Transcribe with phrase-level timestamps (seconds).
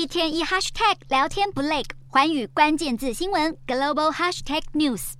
[0.00, 5.12] 一天一 hashtag 聊天不累，寰宇关键字新闻 global hashtag news。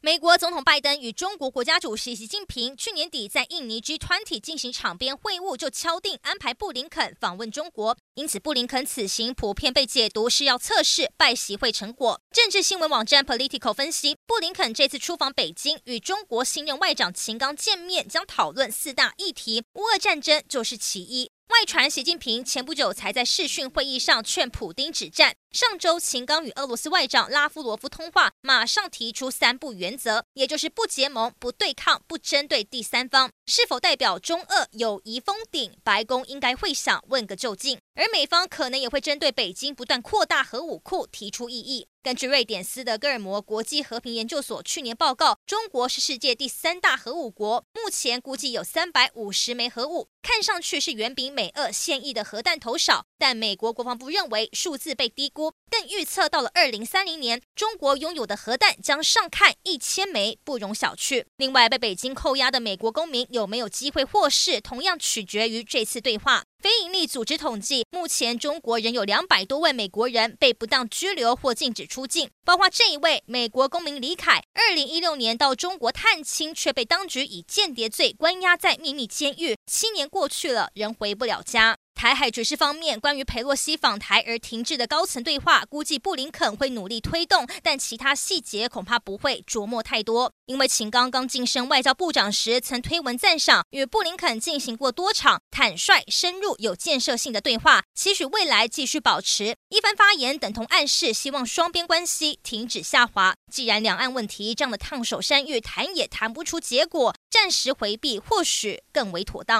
[0.00, 7.96] 美国总统拜登与中国国家主席习近平去年底在印尼 G20 进行场边会晤，就敲定安排布林肯访问中国。
[8.14, 12.20] 因此，布林肯此行普遍被解读是要测试拜习会成果。
[12.30, 21.32] 政治新闻网站 Political 分析，布林肯这次出访北京，与中国新任外长秦刚见面，将讨论四大议题，乌俄战争就是其一。
[21.50, 25.34] 外传习近平前不久才在视讯会议上劝普丁止战。
[25.52, 33.32] 上周秦刚与俄罗斯外长拉夫罗夫通话，马上提出三不原则，也就是不结盟、不对抗、不针对第三方。
[33.46, 35.76] 是否代表中俄友谊封顶？
[35.82, 37.80] 白宫应该会想问个究竟。
[37.96, 41.88] 而美方可能也会针对北京不断扩大核武库提出异议。
[42.02, 53.04] 根据瑞典斯德哥尔摩国际和平研究所去年报告，中国是世界第三大核武国，目前估计有三百五十枚核武，看上去是远比美俄现役的核弹头少。
[53.18, 55.39] 但美国国防部认为数字被低估，
[55.70, 61.24] 更预测到了二零三零年，中国拥有的核弹将上看一千枚，不容小觑。
[61.36, 66.42] 另外，被北京扣押的美国公民有没有机会获释，同样取决于这次对话。
[66.60, 81.78] 非营利组织统计，目前中国仍有两百多位美国人被不当拘留或禁止出境，包括这一位美国公民李凯，二零一六年到中国探亲，却被当局以间谍罪关押在秘密监狱，七年过去了，仍回不了家。
[82.00, 90.32] 台海局势方面，关于佩洛西访台而停滞的高层对话，估计布林肯会努力推动，但其他细节恐怕不会琢磨太多。
[90.46, 99.54] 因为秦刚刚晋升外交部长时，曾推文赞赏与布林肯进行过多场坦率、深入、有建设性的对话，期许未来继续保持。
[99.68, 103.34] 一番发言等同暗示，希望双边关系停止下滑。
[103.52, 109.58] 既然两岸问题这样的烫手山芋谈也谈不出结果，暂时回避或许更为妥当。